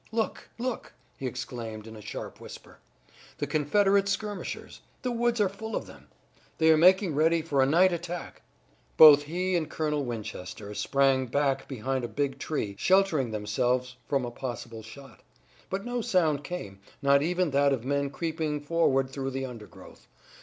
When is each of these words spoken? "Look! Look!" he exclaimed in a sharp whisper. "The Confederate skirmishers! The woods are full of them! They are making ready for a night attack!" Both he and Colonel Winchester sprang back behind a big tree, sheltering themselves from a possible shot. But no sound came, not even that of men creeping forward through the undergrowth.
"Look! 0.11 0.49
Look!" 0.57 0.93
he 1.19 1.27
exclaimed 1.27 1.85
in 1.85 1.95
a 1.95 2.01
sharp 2.01 2.41
whisper. 2.41 2.79
"The 3.37 3.45
Confederate 3.45 4.09
skirmishers! 4.09 4.81
The 5.03 5.11
woods 5.11 5.39
are 5.39 5.47
full 5.47 5.75
of 5.75 5.85
them! 5.85 6.07
They 6.57 6.71
are 6.71 6.75
making 6.75 7.13
ready 7.13 7.43
for 7.43 7.61
a 7.61 7.67
night 7.67 7.93
attack!" 7.93 8.41
Both 8.97 9.21
he 9.25 9.55
and 9.55 9.69
Colonel 9.69 10.03
Winchester 10.03 10.73
sprang 10.73 11.27
back 11.27 11.67
behind 11.67 12.03
a 12.03 12.07
big 12.07 12.39
tree, 12.39 12.75
sheltering 12.79 13.29
themselves 13.29 13.97
from 14.09 14.25
a 14.25 14.31
possible 14.31 14.81
shot. 14.81 15.19
But 15.69 15.85
no 15.85 16.01
sound 16.01 16.43
came, 16.43 16.79
not 17.03 17.21
even 17.21 17.51
that 17.51 17.71
of 17.71 17.85
men 17.85 18.09
creeping 18.09 18.59
forward 18.59 19.11
through 19.11 19.29
the 19.29 19.45
undergrowth. 19.45 20.07